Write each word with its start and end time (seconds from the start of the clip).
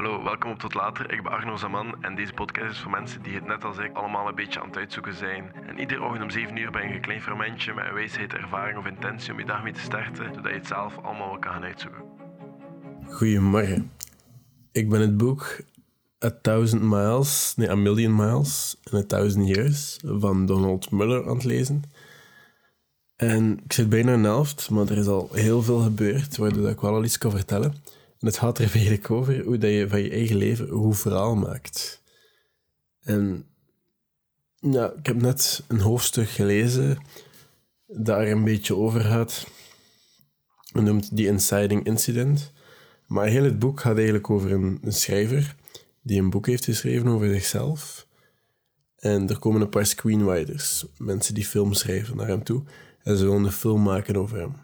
Hallo, 0.00 0.22
welkom 0.22 0.50
op 0.50 0.58
Tot 0.58 0.74
Later. 0.74 1.12
Ik 1.12 1.22
ben 1.22 1.32
Arno 1.32 1.56
Zaman 1.56 1.94
en 2.02 2.14
deze 2.14 2.32
podcast 2.32 2.70
is 2.70 2.78
voor 2.78 2.90
mensen 2.90 3.22
die 3.22 3.34
het 3.34 3.46
net 3.46 3.64
als 3.64 3.78
ik 3.78 3.96
allemaal 3.96 4.28
een 4.28 4.34
beetje 4.34 4.60
aan 4.60 4.66
het 4.66 4.76
uitzoeken 4.76 5.14
zijn. 5.14 5.52
En 5.66 5.78
iedere 5.78 6.02
ochtend 6.02 6.22
om 6.22 6.30
7 6.30 6.56
uur 6.56 6.70
ben 6.70 6.88
je 6.88 6.94
een 6.94 7.00
klein 7.00 7.22
fermentje 7.22 7.74
met 7.74 7.84
een 7.86 7.94
wijsheid, 7.94 8.32
ervaring 8.32 8.78
of 8.78 8.86
intentie 8.86 9.32
om 9.32 9.38
je 9.38 9.44
dag 9.44 9.62
mee 9.62 9.72
te 9.72 9.80
starten, 9.80 10.34
zodat 10.34 10.50
je 10.50 10.58
het 10.58 10.66
zelf 10.66 10.98
allemaal 11.02 11.28
wel 11.28 11.38
kan 11.38 11.52
gaan 11.52 11.62
uitzoeken. 11.62 12.02
Goedemorgen. 13.08 13.90
Ik 14.72 14.88
ben 14.88 15.00
het 15.00 15.16
boek 15.16 15.60
A 16.24 16.30
Thousand 16.42 16.82
Miles, 16.82 17.52
nee, 17.56 17.70
A 17.70 17.74
Million 17.74 18.16
Miles 18.16 18.76
in 18.90 18.98
A 18.98 19.02
Thousand 19.02 19.48
Years 19.48 19.98
van 20.02 20.46
Donald 20.46 20.90
Muller 20.90 21.28
aan 21.28 21.34
het 21.34 21.44
lezen. 21.44 21.82
En 23.16 23.60
ik 23.64 23.72
zit 23.72 23.88
bijna 23.88 24.12
in 24.12 24.22
de 24.22 24.28
helft, 24.28 24.70
maar 24.70 24.88
er 24.88 24.98
is 24.98 25.06
al 25.06 25.28
heel 25.32 25.62
veel 25.62 25.78
gebeurd, 25.78 26.36
waardoor 26.36 26.68
ik 26.68 26.80
wel 26.80 26.94
al 26.94 27.04
iets 27.04 27.18
kan 27.18 27.30
vertellen. 27.30 27.98
En 28.20 28.26
het 28.26 28.38
gaat 28.38 28.58
er 28.58 28.70
eigenlijk 28.74 29.10
over 29.10 29.44
hoe 29.44 29.58
dat 29.58 29.70
je 29.70 29.88
van 29.88 30.02
je 30.02 30.10
eigen 30.10 30.36
leven 30.36 30.68
goed 30.68 30.98
verhaal 30.98 31.36
maakt. 31.36 32.02
En 33.00 33.46
ja, 34.54 34.92
ik 34.92 35.06
heb 35.06 35.20
net 35.20 35.64
een 35.68 35.80
hoofdstuk 35.80 36.28
gelezen 36.28 36.98
dat 37.86 38.18
er 38.18 38.30
een 38.30 38.44
beetje 38.44 38.76
over 38.76 39.00
gaat. 39.00 39.46
Het 40.72 40.82
noemt 40.82 41.16
The 41.16 41.26
Inciting 41.26 41.86
Incident. 41.86 42.52
Maar 43.06 43.26
heel 43.26 43.44
het 43.44 43.58
boek 43.58 43.80
gaat 43.80 43.96
eigenlijk 43.96 44.30
over 44.30 44.52
een, 44.52 44.78
een 44.82 44.92
schrijver 44.92 45.54
die 46.02 46.20
een 46.20 46.30
boek 46.30 46.46
heeft 46.46 46.64
geschreven 46.64 47.08
over 47.08 47.28
zichzelf. 47.28 48.06
En 48.96 49.28
er 49.28 49.38
komen 49.38 49.60
een 49.60 49.68
paar 49.68 49.86
screenwriters, 49.86 50.86
mensen 50.98 51.34
die 51.34 51.46
films 51.46 51.78
schrijven, 51.78 52.16
naar 52.16 52.26
hem 52.26 52.42
toe. 52.42 52.62
En 53.02 53.16
ze 53.16 53.24
willen 53.24 53.44
een 53.44 53.52
film 53.52 53.82
maken 53.82 54.16
over 54.16 54.38
hem. 54.38 54.56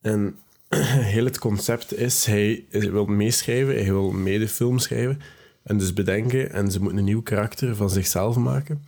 En 0.00 0.38
heel 1.14 1.24
het 1.24 1.38
concept 1.38 1.94
is, 1.94 2.24
hij, 2.24 2.64
wil 2.70 3.06
meeschrijven, 3.06 3.74
hij 3.74 3.84
wil 3.84 4.10
mede 4.10 4.48
film 4.48 4.78
schrijven. 4.78 5.20
En 5.62 5.78
dus 5.78 5.92
bedenken, 5.92 6.52
en 6.52 6.70
ze 6.70 6.80
moeten 6.80 6.98
een 6.98 7.04
nieuw 7.04 7.22
karakter 7.22 7.76
van 7.76 7.90
zichzelf 7.90 8.36
maken. 8.36 8.84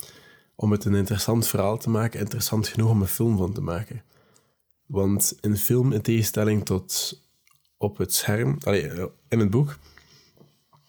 Om 0.54 0.72
het 0.72 0.84
een 0.84 0.94
interessant 0.94 1.46
verhaal 1.46 1.78
te 1.78 1.90
maken, 1.90 2.20
interessant 2.20 2.68
genoeg 2.68 2.90
om 2.90 3.00
een 3.00 3.06
film 3.06 3.36
van 3.36 3.52
te 3.52 3.60
maken. 3.60 4.02
Want 4.86 5.36
een 5.40 5.56
film, 5.56 5.92
in 5.92 6.02
tegenstelling 6.02 6.64
tot 6.64 7.22
op 7.76 7.98
het 7.98 8.14
scherm, 8.14 8.58
in 9.28 9.38
het 9.38 9.50
boek, 9.50 9.78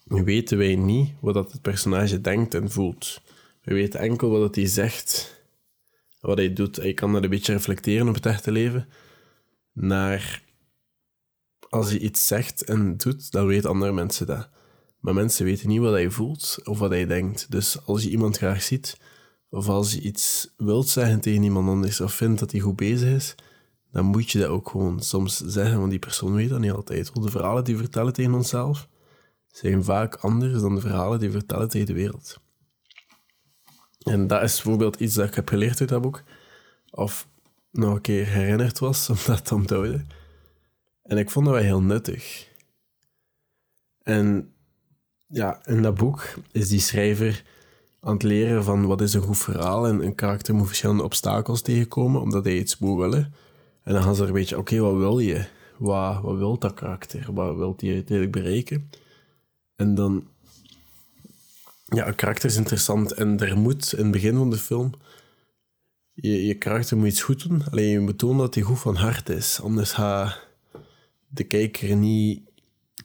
weten 0.05 0.57
wij 0.57 0.75
niet 0.75 1.11
wat 1.19 1.33
dat 1.33 1.51
het 1.51 1.61
personage 1.61 2.21
denkt 2.21 2.53
en 2.53 2.71
voelt. 2.71 3.21
We 3.61 3.73
weten 3.73 3.99
enkel 3.99 4.29
wat 4.29 4.55
hij 4.55 4.65
zegt, 4.65 5.41
wat 6.19 6.37
hij 6.37 6.53
doet. 6.53 6.75
Hij 6.75 6.93
kan 6.93 7.13
dat 7.13 7.23
een 7.23 7.29
beetje 7.29 7.53
reflecteren 7.53 8.07
op 8.07 8.15
het 8.15 8.25
echte 8.25 8.51
leven. 8.51 8.87
Naar 9.73 10.41
als 11.69 11.89
hij 11.89 11.99
iets 11.99 12.27
zegt 12.27 12.63
en 12.63 12.97
doet, 12.97 13.31
dan 13.31 13.45
weten 13.45 13.69
andere 13.69 13.91
mensen 13.91 14.25
dat. 14.25 14.49
Maar 14.99 15.13
mensen 15.13 15.45
weten 15.45 15.67
niet 15.67 15.79
wat 15.79 15.91
hij 15.91 16.09
voelt 16.09 16.57
of 16.63 16.79
wat 16.79 16.89
hij 16.89 17.05
denkt. 17.05 17.51
Dus 17.51 17.85
als 17.85 18.03
je 18.03 18.09
iemand 18.09 18.37
graag 18.37 18.61
ziet, 18.61 18.97
of 19.49 19.67
als 19.67 19.93
je 19.93 20.01
iets 20.01 20.53
wilt 20.57 20.87
zeggen 20.87 21.19
tegen 21.19 21.43
iemand 21.43 21.69
anders, 21.69 22.01
of 22.01 22.13
vindt 22.13 22.39
dat 22.39 22.51
hij 22.51 22.59
goed 22.59 22.75
bezig 22.75 23.09
is, 23.15 23.35
dan 23.91 24.05
moet 24.05 24.31
je 24.31 24.39
dat 24.39 24.47
ook 24.47 24.69
gewoon 24.69 24.99
soms 25.01 25.37
zeggen, 25.37 25.77
want 25.79 25.89
die 25.89 25.99
persoon 25.99 26.33
weet 26.33 26.49
dat 26.49 26.59
niet 26.59 26.71
altijd. 26.71 27.11
Want 27.13 27.25
de 27.25 27.31
verhalen 27.31 27.63
die 27.63 27.75
we 27.75 27.81
vertellen 27.81 28.13
tegen 28.13 28.33
onszelf 28.33 28.87
zijn 29.47 29.83
vaak 29.83 30.15
anders 30.15 30.61
dan 30.61 30.75
de 30.75 30.81
verhalen 30.81 31.19
die 31.19 31.29
we 31.29 31.37
vertellen 31.37 31.69
tegen 31.69 31.87
de 31.87 31.93
wereld. 31.93 32.39
En 33.99 34.27
dat 34.27 34.41
is 34.41 34.53
bijvoorbeeld 34.53 34.99
iets 34.99 35.15
dat 35.15 35.27
ik 35.27 35.35
heb 35.35 35.49
geleerd 35.49 35.79
uit 35.79 35.89
dat 35.89 36.01
boek, 36.01 36.23
of 36.89 37.27
nog 37.71 37.95
een 37.95 38.01
keer 38.01 38.27
herinnerd 38.27 38.79
was 38.79 39.09
om 39.09 39.17
dat 39.25 39.45
te 39.45 39.55
onthouden. 39.55 40.07
En 41.09 41.17
ik 41.17 41.29
vond 41.29 41.45
dat 41.45 41.53
wel 41.53 41.63
heel 41.63 41.81
nuttig. 41.81 42.47
En 44.03 44.53
ja, 45.27 45.65
in 45.65 45.81
dat 45.81 45.95
boek 45.95 46.33
is 46.51 46.69
die 46.69 46.79
schrijver 46.79 47.43
aan 47.99 48.13
het 48.13 48.23
leren 48.23 48.63
van 48.63 48.85
wat 48.85 49.01
is 49.01 49.13
een 49.13 49.21
goed 49.21 49.37
verhaal 49.37 49.87
en 49.87 50.03
een 50.03 50.15
karakter 50.15 50.55
moet 50.55 50.67
verschillende 50.67 51.03
obstakels 51.03 51.61
tegenkomen 51.61 52.21
omdat 52.21 52.43
hij 52.43 52.57
iets 52.57 52.77
moet 52.77 52.99
willen. 52.99 53.33
En 53.83 53.93
dan 53.93 54.03
gaan 54.03 54.15
ze 54.15 54.21
er 54.21 54.27
een 54.27 54.33
beetje, 54.33 54.57
oké, 54.57 54.79
wat 54.79 54.97
wil 54.97 55.19
je? 55.19 55.45
Wat, 55.77 56.21
wat 56.21 56.37
wil 56.37 56.57
dat 56.57 56.73
karakter? 56.73 57.33
Wat 57.33 57.55
wil 57.55 57.73
hij 57.77 57.93
uiteindelijk 57.93 58.31
bereiken? 58.31 58.89
En 59.75 59.95
dan... 59.95 60.27
Ja, 61.85 62.07
een 62.07 62.15
karakter 62.15 62.49
is 62.49 62.57
interessant 62.57 63.11
en 63.11 63.39
er 63.39 63.57
moet 63.57 63.93
in 63.93 64.03
het 64.03 64.11
begin 64.11 64.35
van 64.35 64.49
de 64.49 64.57
film... 64.57 64.91
Je, 66.13 66.45
je 66.45 66.53
karakter 66.53 66.97
moet 66.97 67.07
iets 67.07 67.21
goed 67.21 67.47
doen. 67.47 67.63
Alleen 67.71 67.89
je 67.89 67.99
moet 67.99 68.17
tonen 68.17 68.37
dat 68.37 68.55
hij 68.55 68.63
goed 68.63 68.79
van 68.79 68.95
hart 68.95 69.29
is. 69.29 69.61
Anders 69.61 69.91
gaat 69.91 70.48
de 71.29 71.43
kijker 71.43 71.95
niet 71.95 72.41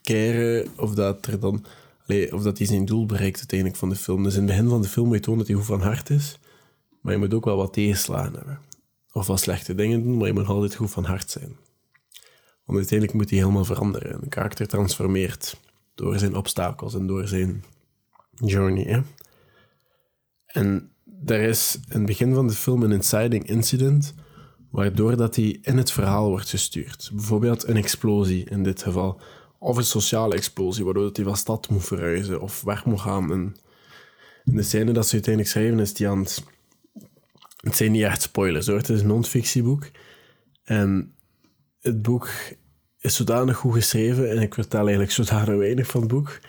keren 0.01 0.67
of 0.77 0.93
dat 0.93 1.25
er 1.25 1.39
dan... 1.39 1.65
Of 2.31 2.43
dat 2.43 2.57
hij 2.57 2.67
zijn 2.67 2.85
doel 2.85 3.05
bereikt 3.05 3.37
uiteindelijk 3.37 3.79
van 3.79 3.89
de 3.89 3.95
film. 3.95 4.23
Dus 4.23 4.33
in 4.33 4.39
het 4.39 4.49
begin 4.49 4.69
van 4.69 4.81
de 4.81 4.87
film 4.87 5.07
moet 5.07 5.15
je 5.15 5.21
tonen 5.21 5.39
dat 5.39 5.47
hij 5.47 5.55
goed 5.55 5.65
van 5.65 5.81
hart 5.81 6.09
is. 6.09 6.39
Maar 7.01 7.13
je 7.13 7.19
moet 7.19 7.33
ook 7.33 7.45
wel 7.45 7.57
wat 7.57 7.73
tegenslagen 7.73 8.33
hebben 8.33 8.59
of 9.15 9.27
wat 9.27 9.39
slechte 9.39 9.75
dingen 9.75 10.03
doen, 10.03 10.17
maar 10.17 10.27
je 10.27 10.33
moet 10.33 10.47
altijd 10.47 10.75
goed 10.75 10.91
van 10.91 11.05
hart 11.05 11.29
zijn. 11.31 11.55
Want 12.65 12.77
uiteindelijk 12.77 13.17
moet 13.17 13.29
hij 13.29 13.39
helemaal 13.39 13.65
veranderen. 13.65 14.23
Een 14.23 14.29
karakter 14.29 14.67
transformeert 14.67 15.59
door 15.95 16.19
zijn 16.19 16.35
obstakels 16.35 16.93
en 16.93 17.07
door 17.07 17.27
zijn 17.27 17.63
journey. 18.31 19.03
En 20.45 20.91
er 21.25 21.41
is 21.41 21.75
in 21.75 21.97
het 21.97 22.05
begin 22.05 22.33
van 22.33 22.47
de 22.47 22.53
film 22.53 22.83
een 22.83 22.91
inciting 22.91 23.47
incident, 23.47 24.13
waardoor 24.75 25.17
dat 25.17 25.35
hij 25.35 25.59
in 25.61 25.77
het 25.77 25.91
verhaal 25.91 26.29
wordt 26.29 26.49
gestuurd. 26.49 27.09
Bijvoorbeeld 27.13 27.67
een 27.67 27.77
explosie 27.77 28.49
in 28.49 28.63
dit 28.63 28.83
geval, 28.83 29.19
of 29.59 29.77
een 29.77 29.83
sociale 29.83 30.35
explosie, 30.35 30.85
waardoor 30.85 31.03
dat 31.03 31.15
hij 31.15 31.25
van 31.25 31.37
stad 31.37 31.69
moet 31.69 31.85
verhuizen 31.85 32.41
of 32.41 32.61
weg 32.61 32.85
moet 32.85 32.99
gaan. 32.99 33.31
En 33.31 33.55
de 34.43 34.63
scène 34.63 34.91
dat 34.91 35.07
ze 35.07 35.13
uiteindelijk 35.13 35.53
schrijven, 35.53 35.79
is 35.79 35.97
hij 35.97 36.09
aan 36.09 36.25
het 37.57 37.75
zijn 37.75 37.91
niet 37.91 38.03
echt 38.03 38.21
spoilers 38.21 38.67
hoor. 38.67 38.77
Het 38.77 38.89
is 38.89 39.01
een 39.01 39.07
non-fictieboek. 39.07 39.89
En 40.63 41.15
het 41.81 42.01
boek 42.01 42.29
is 42.99 43.15
zodanig 43.15 43.57
goed 43.57 43.73
geschreven 43.73 44.29
en 44.29 44.41
ik 44.41 44.53
vertel 44.53 44.79
eigenlijk 44.79 45.11
zodanig 45.11 45.55
weinig 45.55 45.87
van 45.87 46.01
het 46.01 46.09
boek. 46.09 46.39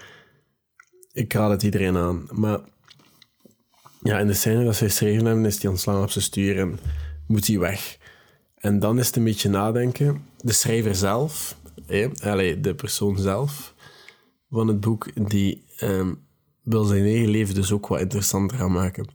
Ik 1.13 1.33
raad 1.33 1.51
het 1.51 1.63
iedereen 1.63 1.97
aan. 1.97 2.27
Maar 2.31 2.61
ja, 4.03 4.19
in 4.19 4.27
de 4.27 4.35
scène 4.35 4.65
dat 4.65 4.77
ze 4.77 4.85
geschreven 4.85 5.25
hebben, 5.25 5.45
is 5.45 5.63
hij 5.63 5.71
ontslaan 5.71 6.03
op 6.03 6.11
zijn 6.11 6.25
stuur 6.25 6.59
en 6.59 6.79
moet 7.27 7.47
hij 7.47 7.59
weg. 7.59 7.99
En 8.67 8.79
dan 8.79 8.99
is 8.99 9.07
het 9.07 9.17
een 9.17 9.25
beetje 9.25 9.49
nadenken. 9.49 10.25
De 10.37 10.53
schrijver 10.53 10.95
zelf, 10.95 11.57
eh, 11.87 12.63
de 12.63 12.75
persoon 12.77 13.19
zelf 13.19 13.75
van 14.51 14.69
het 14.69 14.81
boek, 14.81 15.29
die 15.29 15.65
ehm, 15.77 16.15
wil 16.63 16.85
zijn 16.85 17.03
eigen 17.03 17.29
leven 17.29 17.55
dus 17.55 17.73
ook 17.73 17.87
wat 17.87 18.01
interessanter 18.01 18.57
gaan 18.57 18.73
maken. 18.73 19.09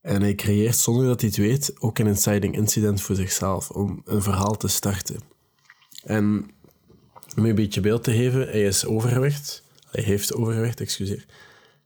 En 0.00 0.22
hij 0.22 0.34
creëert 0.34 0.76
zonder 0.76 1.06
dat 1.06 1.20
hij 1.20 1.28
het 1.28 1.38
weet 1.38 1.74
ook 1.78 1.98
een 1.98 2.06
inciting 2.06 2.56
incident 2.56 3.00
voor 3.00 3.16
zichzelf 3.16 3.70
om 3.70 4.02
een 4.04 4.22
verhaal 4.22 4.56
te 4.56 4.68
starten. 4.68 5.20
En 6.02 6.50
om 7.36 7.44
een 7.44 7.54
beetje 7.54 7.80
beeld 7.80 8.04
te 8.04 8.12
geven, 8.12 8.40
hij 8.40 8.64
is 8.64 8.86
overgewicht. 8.86 9.62
Hij 9.90 10.04
heeft 10.04 10.34
overgewicht, 10.34 10.80
excuseer. 10.80 11.26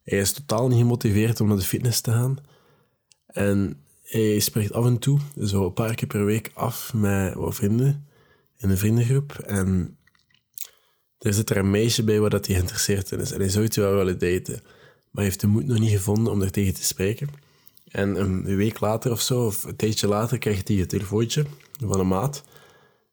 Hij 0.03 0.19
is 0.19 0.33
totaal 0.33 0.69
niet 0.69 0.79
gemotiveerd 0.79 1.41
om 1.41 1.49
naar 1.49 1.57
de 1.57 1.63
fitness 1.63 2.01
te 2.01 2.11
gaan. 2.11 2.37
En 3.27 3.83
hij 4.09 4.39
spreekt 4.39 4.73
af 4.73 4.85
en 4.85 4.99
toe, 4.99 5.19
zo 5.43 5.65
een 5.65 5.73
paar 5.73 5.95
keer 5.95 6.09
per 6.09 6.25
week, 6.25 6.51
af 6.55 6.95
met 6.95 7.35
wat 7.35 7.55
vrienden 7.55 8.07
in 8.59 8.71
een 8.71 8.79
vriendengroep. 8.79 9.33
En 9.33 9.97
er 11.19 11.35
zit 11.35 11.51
er 11.51 11.57
een 11.57 11.71
meisje 11.71 12.05
bij 12.05 12.21
waar 12.21 12.31
dat 12.31 12.47
hij 12.47 12.55
geïnteresseerd 12.55 13.13
in 13.13 13.21
is. 13.21 13.33
En 13.33 13.41
hij 13.41 13.49
zou 13.49 13.65
het 13.65 13.77
wel 13.77 13.95
willen 13.95 14.19
daten. 14.19 14.61
Maar 14.63 15.11
hij 15.13 15.25
heeft 15.25 15.41
de 15.41 15.47
moed 15.47 15.67
nog 15.67 15.79
niet 15.79 15.91
gevonden 15.91 16.33
om 16.33 16.43
er 16.43 16.51
tegen 16.51 16.75
te 16.75 16.85
spreken. 16.85 17.29
En 17.89 18.21
een 18.21 18.45
week 18.45 18.81
later 18.81 19.11
of 19.11 19.21
zo, 19.21 19.47
of 19.47 19.65
een 19.65 19.77
tijdje 19.77 20.09
later, 20.09 20.39
krijgt 20.39 20.69
hij 20.69 20.81
een 20.81 20.87
telefoontje 20.87 21.45
van 21.87 22.01
een 22.01 22.09
maat 22.09 22.45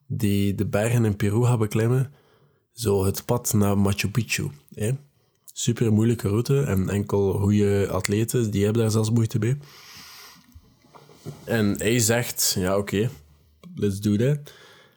die 0.08 0.56
de 0.56 0.66
bergen 0.66 1.06
in 1.06 1.16
Peru 1.16 1.44
gaat 1.46 1.60
beklimmen. 1.60 2.14
Zo 2.74 3.06
het 3.06 3.26
pad 3.26 3.54
naar 3.54 3.78
Machu 3.78 4.10
Picchu. 4.10 4.50
Super 5.54 5.94
moeilijke 5.94 6.28
route 6.28 6.62
en 6.62 6.90
enkel 6.90 7.34
goede 7.34 7.88
atleten, 7.92 8.52
die 8.52 8.64
hebben 8.64 8.82
daar 8.82 8.92
zelfs 8.92 9.10
moeite 9.10 9.40
mee. 9.40 9.58
En 11.44 11.76
hij 11.78 12.00
zegt, 12.00 12.56
ja 12.58 12.78
oké, 12.78 13.10
let's 13.76 14.00
do 14.00 14.16
that. 14.16 14.54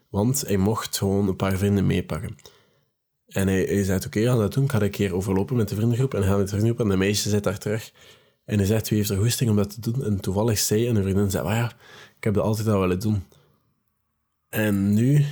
Want 0.08 0.40
hij 0.46 0.56
mocht 0.56 0.98
gewoon 0.98 1.28
een 1.28 1.36
paar 1.36 1.56
vrienden 1.56 1.86
meepakken. 1.86 2.36
En 3.28 3.48
hij, 3.48 3.62
hij 3.62 3.84
zegt, 3.84 4.06
oké, 4.06 4.18
okay, 4.18 4.30
ga 4.30 4.38
dat 4.38 4.54
doen. 4.54 4.64
Ik 4.64 4.70
ga 4.70 4.82
een 4.82 4.90
keer 4.90 5.14
overlopen 5.14 5.56
met 5.56 5.68
de 5.68 5.74
vriendengroep. 5.74 6.14
En 6.14 6.22
gaat 6.22 6.36
met 6.36 6.48
de 6.48 6.56
vriendengroep 6.56 6.80
en 6.80 6.88
de 6.88 6.96
meisje 6.96 7.28
zit 7.28 7.44
daar 7.44 7.58
terug. 7.58 7.92
En 8.44 8.58
hij 8.58 8.66
zegt, 8.66 8.88
wie 8.88 8.98
heeft 8.98 9.10
er 9.10 9.16
goesting 9.16 9.50
om 9.50 9.56
dat 9.56 9.70
te 9.70 9.90
doen? 9.90 10.04
En 10.04 10.20
toevallig 10.20 10.58
zei 10.58 10.88
en 10.88 10.96
een 10.96 11.02
vriendin 11.02 11.30
zei, 11.30 11.48
ja, 11.48 11.72
ik 12.16 12.24
heb 12.24 12.34
dat 12.34 12.44
altijd 12.44 12.68
al 12.68 12.80
willen 12.80 13.00
doen. 13.00 13.22
En 14.48 14.94
nu 14.94 15.24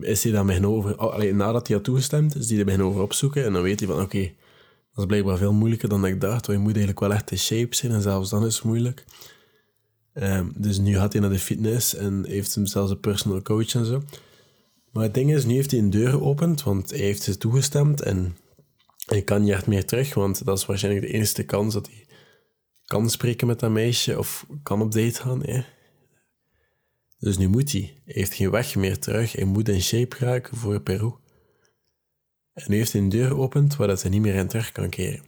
is 0.00 0.22
hij 0.22 0.32
daar 0.32 0.64
over... 0.64 1.00
Oh, 1.00 1.32
nadat 1.32 1.66
hij 1.66 1.76
had 1.76 1.84
toegestemd, 1.84 2.36
is 2.36 2.48
hij 2.48 2.58
er 2.58 2.64
beginnen 2.64 2.88
over 2.88 3.02
opzoeken. 3.02 3.44
En 3.44 3.52
dan 3.52 3.62
weet 3.62 3.80
hij 3.80 3.88
van, 3.88 4.00
oké, 4.00 4.32
dat 4.90 4.98
is 4.98 5.06
blijkbaar 5.06 5.36
veel 5.36 5.52
moeilijker 5.52 5.88
dan 5.88 6.06
ik 6.06 6.20
dacht. 6.20 6.46
Want 6.46 6.58
je 6.58 6.64
moet 6.64 6.76
eigenlijk 6.76 7.00
wel 7.00 7.12
echt 7.12 7.30
in 7.30 7.38
shape 7.38 7.76
zijn. 7.76 7.92
En 7.92 8.02
zelfs 8.02 8.30
dan 8.30 8.46
is 8.46 8.54
het 8.54 8.64
moeilijk. 8.64 9.04
Um, 10.14 10.52
dus 10.56 10.78
nu 10.78 10.94
gaat 10.94 11.12
hij 11.12 11.20
naar 11.22 11.30
de 11.30 11.38
fitness 11.38 11.94
en 11.94 12.26
heeft 12.26 12.54
hem 12.54 12.66
zelfs 12.66 12.90
een 12.90 13.00
personal 13.00 13.42
coach 13.42 13.74
en 13.74 13.84
zo. 13.84 14.02
Maar 14.92 15.02
het 15.02 15.14
ding 15.14 15.34
is, 15.34 15.44
nu 15.44 15.54
heeft 15.54 15.70
hij 15.70 15.80
een 15.80 15.90
deur 15.90 16.10
geopend, 16.10 16.62
want 16.62 16.90
hij 16.90 16.98
heeft 16.98 17.22
ze 17.22 17.38
toegestemd. 17.38 18.02
En 18.02 18.36
ik 19.06 19.24
kan 19.24 19.42
niet 19.42 19.66
meer 19.66 19.84
terug, 19.86 20.14
want 20.14 20.44
dat 20.44 20.58
is 20.58 20.66
waarschijnlijk 20.66 21.06
de 21.06 21.12
enige 21.12 21.42
kans 21.42 21.74
dat 21.74 21.86
hij 21.86 22.06
kan 22.84 23.10
spreken 23.10 23.46
met 23.46 23.60
dat 23.60 23.70
meisje 23.70 24.18
of 24.18 24.46
kan 24.62 24.82
op 24.82 24.92
date 24.92 25.20
gaan. 25.20 25.64
Dus 27.18 27.38
nu 27.38 27.48
moet 27.48 27.72
hij. 27.72 27.80
Hij 28.04 28.14
heeft 28.14 28.34
geen 28.34 28.50
weg 28.50 28.74
meer 28.74 28.98
terug. 28.98 29.32
Hij 29.32 29.44
moet 29.44 29.68
in 29.68 29.82
shape 29.82 30.16
raken 30.18 30.56
voor 30.56 30.80
Peru. 30.80 31.12
En 32.52 32.64
nu 32.66 32.76
heeft 32.76 32.92
hij 32.92 33.00
een 33.00 33.08
deur 33.08 33.28
geopend 33.28 33.76
waar 33.76 33.88
hij 33.88 34.10
niet 34.10 34.20
meer 34.20 34.34
in 34.34 34.48
terug 34.48 34.72
kan 34.72 34.88
keren. 34.88 35.24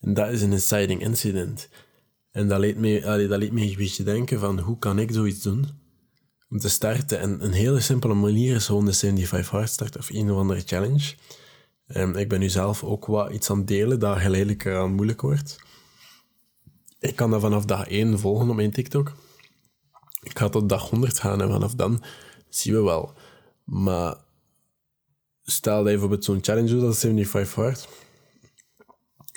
En 0.00 0.14
dat 0.14 0.30
is 0.30 0.42
een 0.42 0.52
inciting 0.52 1.00
incident. 1.00 1.68
En 2.36 2.48
dat 2.48 2.58
leed 2.58 2.76
me, 2.76 3.00
dat 3.28 3.38
leed 3.38 3.52
me 3.52 3.60
een 3.60 3.74
beetje 3.76 4.02
denken 4.02 4.40
van 4.40 4.58
hoe 4.58 4.78
kan 4.78 4.98
ik 4.98 5.12
zoiets 5.12 5.42
doen? 5.42 5.66
Om 6.50 6.58
te 6.58 6.68
starten. 6.68 7.20
En 7.20 7.44
een 7.44 7.52
hele 7.52 7.80
simpele 7.80 8.14
manier 8.14 8.54
is 8.54 8.66
gewoon 8.66 8.84
de 8.84 8.92
75 8.92 9.50
Hard 9.50 9.68
Start 9.70 9.96
of 9.96 10.10
een 10.10 10.30
of 10.30 10.38
andere 10.38 10.62
challenge. 10.66 11.14
En 11.86 12.16
ik 12.16 12.28
ben 12.28 12.40
nu 12.40 12.48
zelf 12.48 12.84
ook 12.84 13.06
wat 13.06 13.32
iets 13.32 13.50
aan 13.50 13.58
het 13.58 13.66
delen 13.66 13.98
dat 13.98 14.18
geleidelijk 14.18 14.66
aan 14.66 14.92
moeilijk 14.92 15.20
wordt. 15.20 15.56
Ik 16.98 17.16
kan 17.16 17.30
dat 17.30 17.40
vanaf 17.40 17.64
dag 17.64 17.88
1 17.88 18.18
volgen 18.18 18.50
op 18.50 18.56
mijn 18.56 18.72
TikTok. 18.72 19.12
Ik 20.22 20.38
ga 20.38 20.48
tot 20.48 20.68
dag 20.68 20.90
100 20.90 21.18
gaan 21.18 21.42
en 21.42 21.50
vanaf 21.50 21.74
dan 21.74 22.02
zien 22.48 22.74
we 22.74 22.82
wel. 22.82 23.12
Maar 23.64 24.16
stel 25.42 25.76
dat 25.76 25.84
je 25.84 25.90
bijvoorbeeld 25.90 26.24
zo'n 26.24 26.42
challenge 26.42 26.68
doet 26.68 26.82
als 26.82 26.98
75 26.98 27.54
hard. 27.54 27.88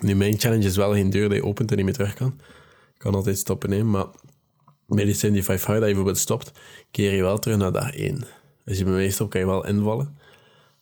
Nu, 0.02 0.16
mijn 0.16 0.40
challenge 0.40 0.66
is 0.66 0.76
wel 0.76 0.94
geen 0.94 1.10
deur 1.10 1.30
die 1.30 1.46
opent 1.46 1.70
en 1.72 1.76
niet 1.76 1.86
meer 1.86 1.96
terug 1.96 2.14
kan. 2.14 2.40
Kan 3.00 3.16
altijd 3.16 3.38
stoppen, 3.38 3.70
nemen, 3.70 3.90
maar 3.90 4.08
bij 4.88 5.06
die 5.06 5.16
75 5.16 5.68
hard, 5.68 5.80
dat 5.80 5.88
je 5.88 5.96
bijvoorbeeld 5.96 6.18
stopt, 6.18 6.52
keer 6.92 7.14
je 7.14 7.22
wel 7.22 7.40
terug 7.40 7.58
naar 7.58 7.72
dag 7.72 7.96
1. 7.96 8.24
Als 8.66 8.78
je 8.78 8.84
bij 8.84 8.94
mij 8.94 9.10
stopt, 9.10 9.32
kan 9.32 9.40
je 9.40 9.46
wel 9.46 9.66
invallen. 9.66 10.18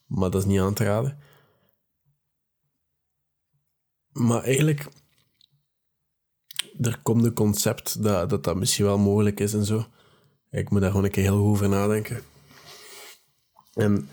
Maar 0.05 0.29
dat 0.29 0.41
is 0.41 0.47
niet 0.47 0.59
aan 0.59 0.73
te 0.73 0.83
raden. 0.83 1.17
Maar 4.11 4.43
eigenlijk, 4.43 4.87
er 6.81 6.99
komt 7.03 7.25
een 7.25 7.33
concept 7.33 8.03
dat, 8.03 8.29
dat 8.29 8.43
dat 8.43 8.55
misschien 8.55 8.85
wel 8.85 8.97
mogelijk 8.97 9.39
is 9.39 9.53
en 9.53 9.65
zo. 9.65 9.85
Ik 10.49 10.69
moet 10.69 10.81
daar 10.81 10.89
gewoon 10.89 11.05
een 11.05 11.11
keer 11.11 11.23
heel 11.23 11.39
goed 11.39 11.47
over 11.47 11.69
nadenken. 11.69 12.21
En 13.73 14.09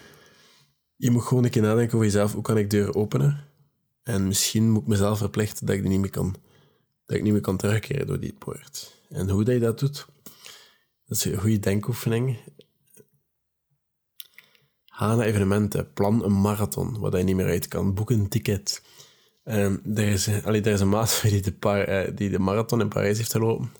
je 0.96 1.10
moet 1.10 1.22
gewoon 1.22 1.44
een 1.44 1.50
keer 1.50 1.62
nadenken 1.62 1.94
over 1.94 2.06
jezelf. 2.06 2.32
Hoe 2.32 2.42
kan 2.42 2.58
ik 2.58 2.70
deur 2.70 2.94
openen? 2.94 3.44
En 4.02 4.26
misschien 4.26 4.70
moet 4.70 4.82
ik 4.82 4.88
mezelf 4.88 5.18
verplichten 5.18 5.66
dat 5.66 5.74
ik 5.74 5.80
die 5.80 5.90
niet 5.90 6.00
meer 6.00 6.10
kan, 6.10 6.36
dat 7.06 7.16
ik 7.16 7.22
niet 7.22 7.32
meer 7.32 7.40
kan 7.40 7.56
terugkeren 7.56 8.06
door 8.06 8.20
die 8.20 8.34
poort. 8.38 9.02
En 9.08 9.30
hoe 9.30 9.44
dat 9.44 9.54
je 9.54 9.60
dat 9.60 9.78
doet, 9.78 10.06
dat 11.06 11.16
is 11.16 11.24
een 11.24 11.38
goede 11.38 11.58
denkoefening. 11.58 12.38
Ga 14.84 15.14
naar 15.14 15.26
evenementen, 15.26 15.92
plan 15.92 16.24
een 16.24 16.40
marathon, 16.40 16.98
waar 16.98 17.16
je 17.16 17.24
niet 17.24 17.36
meer 17.36 17.48
uit 17.48 17.68
kan. 17.68 17.94
Boek 17.94 18.10
een 18.10 18.28
ticket. 18.28 18.82
Er, 19.44 19.98
is, 19.98 20.28
allee, 20.44 20.62
er 20.62 20.72
is 20.72 20.80
een 20.80 20.88
maat 20.88 21.20
die 21.22 21.40
de, 21.40 21.68
eh, 21.68 22.16
die 22.16 22.30
de 22.30 22.38
marathon 22.38 22.80
in 22.80 22.88
Parijs 22.88 23.18
heeft 23.18 23.32
gelopen. 23.32 23.70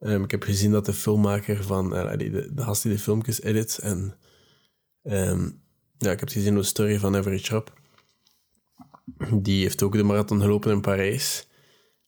Um, 0.00 0.24
ik 0.24 0.30
heb 0.30 0.42
gezien 0.42 0.70
dat 0.70 0.86
de 0.86 0.92
filmmaker 0.92 1.64
van, 1.64 1.96
uh, 1.96 2.10
de, 2.16 2.50
de 2.54 2.62
gast 2.62 2.82
die 2.82 2.92
de 2.92 2.98
filmpjes 2.98 3.42
edit, 3.42 3.78
en 3.78 4.16
um, 5.02 5.62
ja, 5.98 6.10
ik 6.10 6.20
heb 6.20 6.28
gezien 6.28 6.54
de 6.54 6.62
story 6.62 6.98
van 6.98 7.16
Average 7.16 7.54
Rob. 7.54 7.68
Die 9.42 9.62
heeft 9.62 9.82
ook 9.82 9.92
de 9.92 10.02
marathon 10.02 10.40
gelopen 10.40 10.72
in 10.72 10.80
Parijs. 10.80 11.48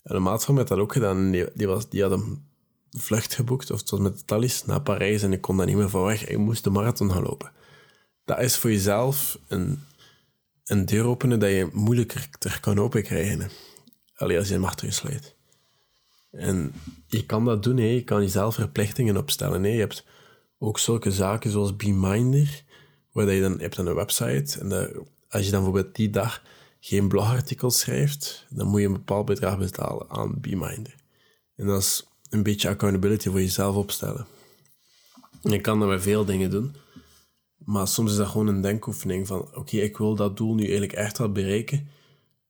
En 0.02 0.16
een 0.16 0.22
maat 0.22 0.44
van 0.44 0.54
mij 0.54 0.62
had 0.62 0.72
dat 0.72 0.82
ook 0.84 0.92
gedaan. 0.92 1.30
Die, 1.30 1.66
was, 1.66 1.88
die 1.88 2.02
had 2.02 2.10
een 2.10 2.44
vlucht 2.90 3.34
geboekt, 3.34 3.70
of 3.70 3.80
het 3.80 3.90
was 3.90 4.00
met 4.00 4.18
de 4.18 4.24
Thalys, 4.24 4.64
naar 4.64 4.82
Parijs. 4.82 5.22
En 5.22 5.32
ik 5.32 5.40
kon 5.40 5.56
daar 5.56 5.66
niet 5.66 5.76
meer 5.76 5.88
van 5.88 6.04
weg. 6.04 6.26
Ik 6.26 6.38
moest 6.38 6.64
de 6.64 6.70
marathon 6.70 7.12
gaan 7.12 7.22
lopen. 7.22 7.52
Dat 8.24 8.38
is 8.38 8.56
voor 8.56 8.70
jezelf 8.70 9.38
een, 9.48 9.80
een 10.64 10.86
deur 10.86 11.04
openen 11.04 11.38
dat 11.38 11.50
je 11.50 11.70
moeilijker 11.72 12.28
terug 12.38 12.60
kan 12.60 12.78
openkrijgen. 12.78 13.50
Alleen 14.14 14.38
als 14.38 14.48
je 14.48 14.54
hem 14.54 14.64
achter 14.64 14.92
sluit. 14.92 15.34
En 16.30 16.72
je 17.06 17.26
kan 17.26 17.44
dat 17.44 17.62
doen, 17.62 17.76
hè. 17.76 17.84
je 17.84 18.04
kan 18.04 18.22
jezelf 18.22 18.54
verplichtingen 18.54 19.16
opstellen. 19.16 19.62
Hè. 19.62 19.68
Je 19.68 19.78
hebt 19.78 20.04
ook 20.58 20.78
zulke 20.78 21.10
zaken 21.10 21.50
zoals 21.50 21.76
BeMinder, 21.76 22.64
waar 23.12 23.32
je 23.32 23.40
dan 23.40 23.60
hebt 23.60 23.76
een 23.76 23.94
website 23.94 24.60
en 24.60 24.70
als 25.28 25.44
je 25.44 25.50
dan 25.50 25.62
bijvoorbeeld 25.62 25.94
die 25.94 26.10
dag 26.10 26.42
geen 26.84 27.08
blogartikel 27.08 27.70
schrijft, 27.70 28.46
dan 28.50 28.66
moet 28.66 28.80
je 28.80 28.86
een 28.86 28.92
bepaald 28.92 29.26
bedrag 29.26 29.58
betalen 29.58 30.10
aan 30.10 30.40
BeMinder. 30.40 30.94
En 31.54 31.66
dat 31.66 31.80
is 31.80 32.06
een 32.30 32.42
beetje 32.42 32.68
accountability 32.68 33.28
voor 33.28 33.40
jezelf 33.40 33.76
opstellen. 33.76 34.26
je 35.42 35.60
kan 35.60 35.80
dat 35.80 36.02
veel 36.02 36.24
dingen 36.24 36.50
doen, 36.50 36.74
maar 37.56 37.88
soms 37.88 38.10
is 38.10 38.16
dat 38.16 38.28
gewoon 38.28 38.46
een 38.46 38.60
denkoefening 38.60 39.26
van 39.26 39.54
oké, 39.54 39.76
ik 39.76 39.96
wil 39.96 40.14
dat 40.14 40.36
doel 40.36 40.54
nu 40.54 40.62
eigenlijk 40.62 40.92
echt 40.92 41.18
wel 41.18 41.32
bereiken, 41.32 41.88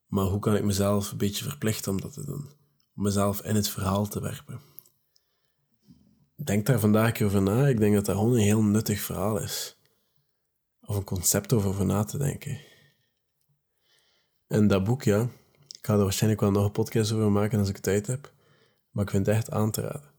maar 0.06 0.24
hoe 0.24 0.40
kan 0.40 0.56
ik 0.56 0.64
mezelf 0.64 1.10
een 1.10 1.18
beetje 1.18 1.44
verplichten 1.44 1.92
om 1.92 2.00
dat 2.00 2.12
te 2.12 2.24
doen? 2.24 2.50
Om 2.94 3.02
mezelf 3.02 3.42
in 3.42 3.54
het 3.54 3.68
verhaal 3.68 4.08
te 4.08 4.20
werpen. 4.20 4.60
Denk 6.36 6.66
daar 6.66 6.80
vandaag 6.80 7.22
over 7.22 7.42
na. 7.42 7.66
Ik 7.66 7.78
denk 7.78 7.94
dat 7.94 8.04
dat 8.04 8.16
gewoon 8.16 8.32
een 8.32 8.38
heel 8.38 8.62
nuttig 8.62 9.00
verhaal 9.00 9.38
is. 9.38 9.76
Of 10.80 10.96
een 10.96 11.04
concept 11.04 11.52
over 11.52 11.86
na 11.86 12.04
te 12.04 12.18
denken. 12.18 12.60
En 14.52 14.66
dat 14.66 14.84
boek, 14.84 15.02
ja, 15.02 15.20
ik 15.68 15.78
ga 15.86 15.92
er 15.92 16.02
waarschijnlijk 16.02 16.40
wel 16.40 16.50
nog 16.50 16.64
een 16.64 16.72
podcast 16.72 17.12
over 17.12 17.30
maken 17.30 17.58
als 17.58 17.68
ik 17.68 17.78
tijd 17.78 18.06
heb. 18.06 18.32
Maar 18.90 19.04
ik 19.04 19.10
vind 19.10 19.26
het 19.26 19.34
echt 19.34 19.50
aan 19.50 19.70
te 19.70 19.80
raden. 19.80 20.10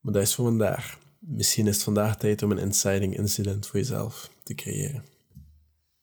Maar 0.00 0.12
dat 0.12 0.22
is 0.22 0.34
voor 0.34 0.44
vandaag. 0.44 0.98
Misschien 1.18 1.66
is 1.66 1.74
het 1.74 1.84
vandaag 1.84 2.16
tijd 2.16 2.42
om 2.42 2.50
een 2.50 2.58
inciting 2.58 3.16
incident 3.16 3.66
voor 3.66 3.78
jezelf 3.78 4.30
te 4.42 4.54
creëren. 4.54 5.04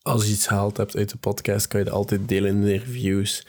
Als 0.02 0.26
je 0.26 0.32
iets 0.32 0.48
gehaald 0.48 0.78
hebt 0.78 0.96
uit 0.96 1.10
de 1.10 1.18
podcast, 1.18 1.68
kan 1.68 1.80
je 1.80 1.86
het 1.86 1.96
altijd 1.96 2.28
delen 2.28 2.50
in 2.50 2.62
de 2.62 2.78
reviews. 2.78 3.48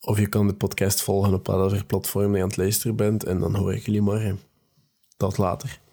Of 0.00 0.18
je 0.18 0.26
kan 0.26 0.46
de 0.46 0.54
podcast 0.54 1.02
volgen 1.02 1.34
op 1.34 1.46
whatever 1.46 1.84
platform 1.84 2.36
je 2.36 2.42
aan 2.42 2.48
het 2.48 2.56
luisteren 2.56 2.96
bent. 2.96 3.24
En 3.24 3.38
dan 3.38 3.54
hoor 3.54 3.74
ik 3.74 3.84
jullie 3.84 4.00
morgen. 4.00 4.40
Tot 5.16 5.38
later. 5.38 5.83